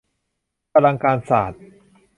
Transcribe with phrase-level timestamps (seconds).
[0.73, 1.61] อลังการศาสตร์